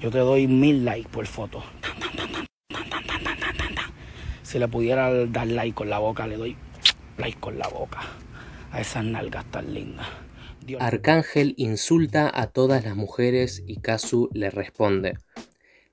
[0.00, 1.62] yo te doy mil likes por foto.
[4.42, 6.56] Si le pudiera dar like con la boca, le doy
[7.18, 8.00] like con la boca
[8.70, 10.06] a esas nalgas tan lindas.
[10.78, 15.18] Arcángel insulta a todas las mujeres y Kazu le responde.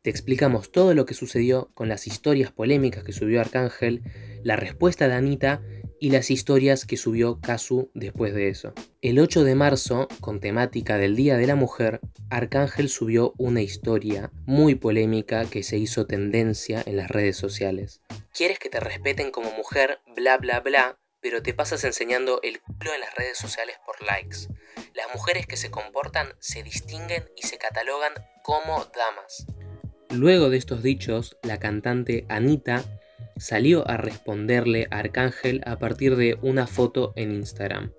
[0.02, 4.01] Te explicamos todo lo que sucedió con las historias polémicas que subió Arcángel,
[4.43, 5.61] la respuesta de Anita
[6.00, 8.73] y las historias que subió Kazu después de eso.
[9.02, 14.32] El 8 de marzo, con temática del Día de la Mujer, Arcángel subió una historia
[14.46, 18.01] muy polémica que se hizo tendencia en las redes sociales.
[18.34, 20.00] ¿Quieres que te respeten como mujer?
[20.15, 24.48] Bla bla bla, pero te pasas enseñando el culo en las redes sociales por likes.
[24.93, 29.46] Las mujeres que se comportan se distinguen y se catalogan como damas.
[30.10, 32.84] Luego de estos dichos, la cantante Anita
[33.38, 37.94] salió a responderle Arcángel a partir de una foto en Instagram.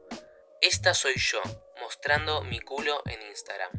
[0.60, 1.40] Esta soy yo,
[1.80, 3.70] mostrando mi culo en Instagram.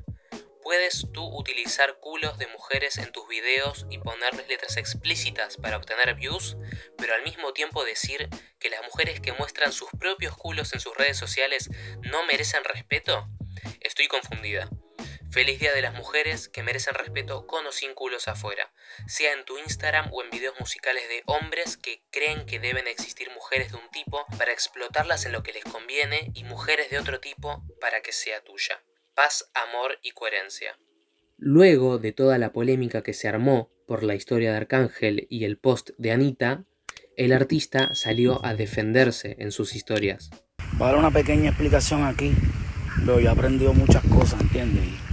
[0.64, 6.16] Puedes tú utilizar culos de mujeres en tus videos y ponerles letras explícitas para obtener
[6.16, 6.58] views,
[6.98, 10.98] pero al mismo tiempo decir que las mujeres que muestran sus propios culos en sus
[10.98, 11.70] redes sociales
[12.02, 13.28] no merecen respeto?
[13.80, 14.70] Estoy confundida.
[15.36, 18.72] Feliz Día de las Mujeres que merecen respeto con o sin culos afuera,
[19.06, 23.28] sea en tu Instagram o en videos musicales de hombres que creen que deben existir
[23.36, 27.20] mujeres de un tipo para explotarlas en lo que les conviene y mujeres de otro
[27.20, 28.82] tipo para que sea tuya.
[29.14, 30.80] Paz, amor y coherencia.
[31.36, 35.58] Luego de toda la polémica que se armó por la historia de Arcángel y el
[35.58, 36.64] post de Anita,
[37.18, 40.30] el artista salió a defenderse en sus historias.
[40.80, 42.32] Para dar una pequeña explicación aquí,
[43.06, 45.05] yo he aprendido muchas cosas, ¿entiendes?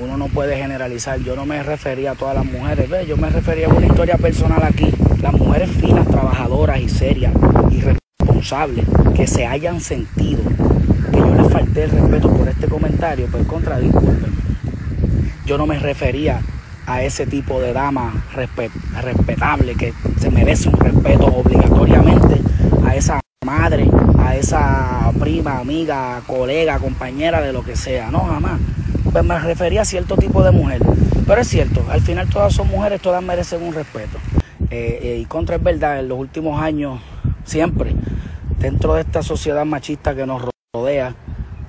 [0.00, 1.20] Uno no puede generalizar.
[1.20, 4.62] Yo no me refería a todas las mujeres, yo me refería a una historia personal
[4.62, 4.90] aquí.
[5.20, 7.32] Las mujeres finas, trabajadoras y serias
[7.70, 10.42] y responsables que se hayan sentido
[11.10, 13.78] que yo les falté el respeto por este comentario, pues contra
[15.46, 16.40] Yo no me refería
[16.86, 18.24] a ese tipo de dama
[19.02, 22.40] respetable que se merece un respeto obligatoriamente
[22.86, 28.10] a esa madre, a esa prima, amiga, colega, compañera de lo que sea.
[28.10, 28.60] No, jamás.
[29.22, 30.82] Me refería a cierto tipo de mujer.
[31.26, 34.18] Pero es cierto, al final todas son mujeres, todas merecen un respeto.
[34.70, 37.00] Eh, eh, y contra es verdad, en los últimos años,
[37.44, 37.94] siempre,
[38.58, 40.42] dentro de esta sociedad machista que nos
[40.74, 41.14] rodea,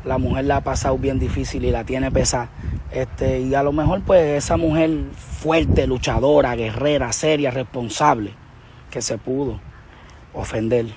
[0.05, 2.49] la mujer la ha pasado bien difícil y la tiene pesada.
[2.91, 8.33] Este, y a lo mejor pues esa mujer fuerte, luchadora, guerrera, seria, responsable,
[8.89, 9.59] que se pudo
[10.33, 10.87] ofender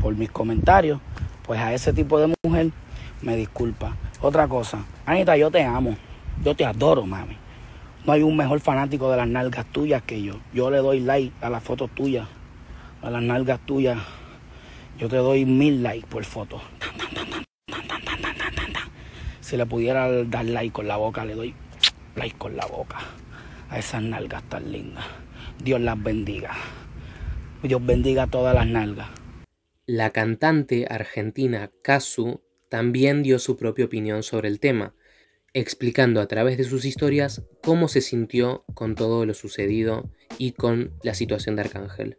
[0.00, 1.00] por mis comentarios,
[1.46, 2.70] pues a ese tipo de mujer
[3.22, 3.96] me disculpa.
[4.20, 5.96] Otra cosa, Anita, yo te amo,
[6.42, 7.36] yo te adoro, mami.
[8.04, 10.34] No hay un mejor fanático de las nalgas tuyas que yo.
[10.52, 12.28] Yo le doy like a las fotos tuyas,
[13.02, 13.98] a las nalgas tuyas.
[14.98, 16.60] Yo te doy mil likes por foto.
[19.40, 21.54] Si le pudiera dar like con la boca, le doy
[22.14, 22.98] like con la boca
[23.70, 25.04] a esas nalgas tan lindas.
[25.62, 26.52] Dios las bendiga.
[27.62, 29.08] Dios bendiga a todas las nalgas.
[29.86, 34.94] La cantante argentina Kazu también dio su propia opinión sobre el tema,
[35.52, 40.92] explicando a través de sus historias cómo se sintió con todo lo sucedido y con
[41.02, 42.16] la situación de Arcángel.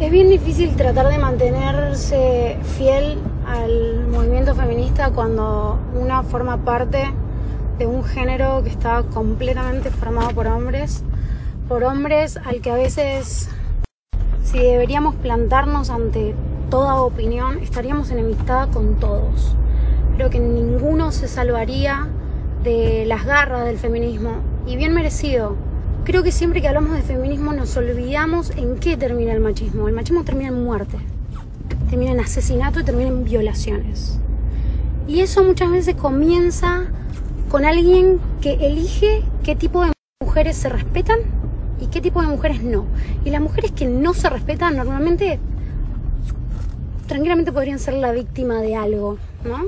[0.00, 7.04] Es bien difícil tratar de mantenerse fiel al movimiento feminista cuando una forma parte
[7.78, 11.04] de un género que está completamente formado por hombres,
[11.68, 13.50] por hombres al que a veces
[14.42, 16.34] si deberíamos plantarnos ante
[16.70, 19.54] toda opinión, estaríamos enemistada con todos.
[20.16, 22.08] Creo que ninguno se salvaría
[22.62, 24.36] de las garras del feminismo
[24.66, 25.56] y bien merecido.
[26.04, 29.88] Creo que siempre que hablamos de feminismo nos olvidamos en qué termina el machismo.
[29.88, 30.98] El machismo termina en muerte,
[31.88, 34.18] termina en asesinato y termina en violaciones.
[35.06, 36.84] Y eso muchas veces comienza
[37.50, 39.92] con alguien que elige qué tipo de
[40.22, 41.20] mujeres se respetan
[41.80, 42.86] y qué tipo de mujeres no.
[43.24, 45.38] Y las mujeres que no se respetan normalmente
[47.06, 49.64] tranquilamente podrían ser la víctima de algo, ¿no?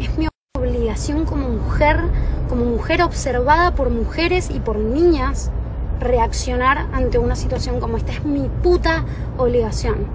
[0.00, 1.98] Es mi obligación como mujer,
[2.48, 5.50] como mujer observada por mujeres y por niñas,
[6.00, 8.12] reaccionar ante una situación como esta.
[8.12, 9.04] Es mi puta
[9.38, 10.06] obligación.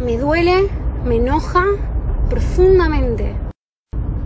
[0.00, 0.68] Me duele,
[1.04, 1.64] me enoja
[2.28, 3.34] profundamente.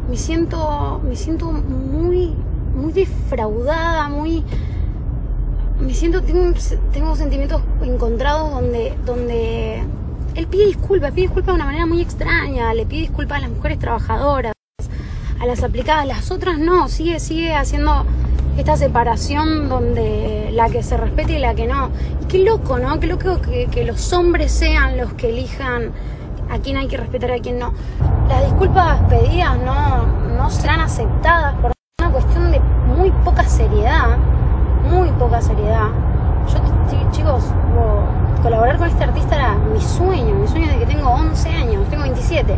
[0.08, 2.34] Me siento, me siento muy,
[2.74, 4.44] muy defraudada, muy
[5.80, 6.54] me siento, tengo,
[6.92, 9.82] tengo sentimientos encontrados donde, donde
[10.34, 13.50] él pide disculpas, pide disculpas de una manera muy extraña, le pide disculpas a las
[13.50, 14.54] mujeres trabajadoras,
[15.40, 18.04] a las aplicadas, las otras no, sigue, sigue haciendo
[18.56, 21.90] esta separación donde la que se respete y la que no.
[22.22, 22.98] Y qué loco, ¿no?
[23.00, 25.92] Qué loco que, que los hombres sean los que elijan
[26.50, 27.72] a quién hay que respetar y a quién no.
[28.28, 30.06] Las disculpas pedidas no,
[30.36, 31.41] no serán aceptadas
[42.22, 42.54] 17.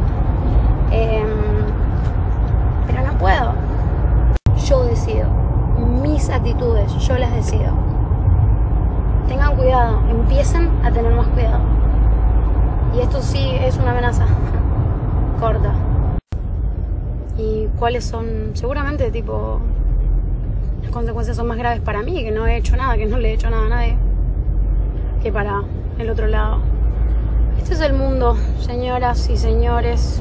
[0.90, 1.26] Em,
[2.86, 3.54] pero no puedo.
[4.66, 5.26] Yo decido.
[6.02, 7.72] Mis actitudes, yo las decido.
[9.26, 11.60] Tengan cuidado, empiecen a tener más cuidado.
[12.94, 14.26] Y esto sí es una amenaza
[15.40, 15.72] corta.
[17.38, 18.50] ¿Y cuáles son?
[18.52, 19.60] Seguramente tipo
[20.82, 23.30] las consecuencias son más graves para mí, que no he hecho nada, que no le
[23.30, 23.96] he hecho nada a nadie,
[25.22, 25.62] que para
[25.98, 26.73] el otro lado.
[27.64, 30.20] Este es el mundo, señoras y señores.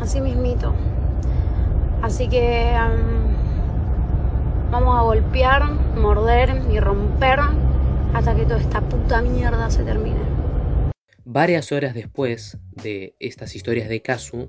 [0.00, 0.74] Así mismito.
[2.02, 2.72] Así que
[4.68, 7.38] vamos a golpear, morder y romper
[8.14, 10.18] hasta que toda esta puta mierda se termine.
[11.24, 14.48] Varias horas después de estas historias de Kazu,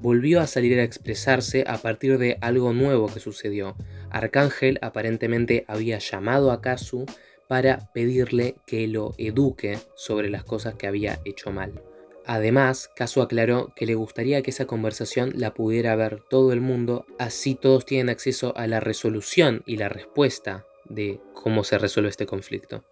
[0.00, 3.76] volvió a salir a expresarse a partir de algo nuevo que sucedió.
[4.10, 7.06] Arcángel aparentemente había llamado a Kazu
[7.48, 11.82] para pedirle que lo eduque sobre las cosas que había hecho mal.
[12.24, 17.04] Además, Kazu aclaró que le gustaría que esa conversación la pudiera ver todo el mundo,
[17.18, 22.26] así todos tienen acceso a la resolución y la respuesta de cómo se resuelve este
[22.26, 22.84] conflicto.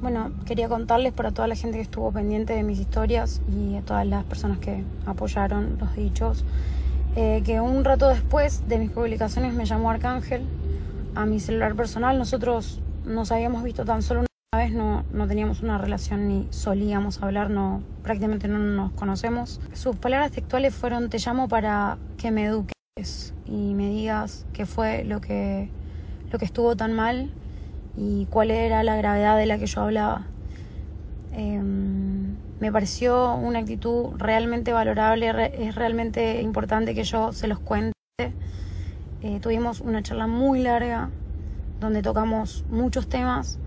[0.00, 3.82] Bueno, quería contarles para toda la gente que estuvo pendiente de mis historias y a
[3.82, 6.44] todas las personas que apoyaron los dichos,
[7.16, 10.42] eh, que un rato después de mis publicaciones me llamó Arcángel
[11.14, 12.18] a mi celular personal.
[12.18, 17.22] Nosotros nos habíamos visto tan solo una vez, no, no teníamos una relación ni solíamos
[17.22, 19.60] hablar, no, prácticamente no nos conocemos.
[19.72, 25.04] Sus palabras textuales fueron, te llamo para que me eduques y me digas qué fue
[25.04, 25.70] lo que,
[26.32, 27.30] lo que estuvo tan mal
[27.96, 30.26] y cuál era la gravedad de la que yo hablaba.
[31.32, 37.94] Em, me pareció una actitud realmente valorable, es realmente importante que yo se los cuente.
[39.22, 41.10] Eh, tuvimos una charla muy larga
[41.80, 43.58] donde tocamos muchos temas.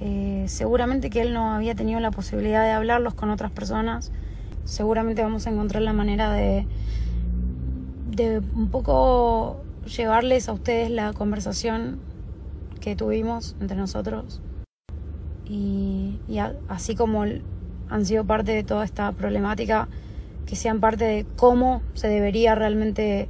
[0.00, 4.12] Eh, seguramente que él no había tenido la posibilidad de hablarlos con otras personas.
[4.64, 6.66] Seguramente vamos a encontrar la manera de,
[8.10, 11.98] de un poco llevarles a ustedes la conversación
[12.80, 14.40] que tuvimos entre nosotros
[15.48, 16.18] y,
[16.68, 17.24] así como
[17.88, 19.88] han sido parte de toda esta problemática,
[20.46, 23.28] que sean parte de cómo se debería realmente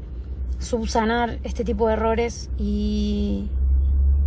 [0.59, 3.49] subsanar este tipo de errores y,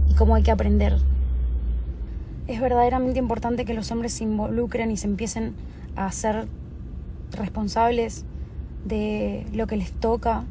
[0.10, 0.98] y cómo hay que aprender.
[2.48, 5.54] Es verdaderamente importante que los hombres se involucren y se empiecen
[5.96, 6.48] a ser
[7.32, 8.26] responsables
[8.86, 10.44] de lo que les toca,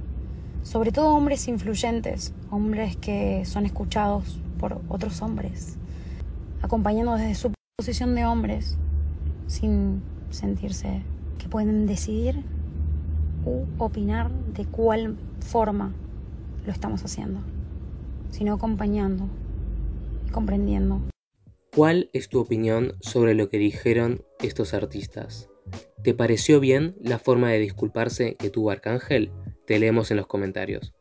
[0.63, 5.77] sobre todo hombres influyentes, hombres que son escuchados por otros hombres,
[6.63, 8.77] acompañando desde su posición de hombres,
[9.47, 11.03] sin sentirse
[11.39, 12.45] que pueden decidir
[13.45, 15.93] u opinar de cuál forma
[16.67, 17.41] lo estamos haciendo,
[18.31, 19.25] sino acompañando
[20.31, 21.03] comprendiendo.
[21.75, 25.49] ¿Cuál es tu opinión sobre lo que dijeron estos artistas?
[26.03, 29.31] ¿Te pareció bien la forma de disculparse que tuvo Arcángel?
[29.67, 30.93] Te leemos en los comentarios.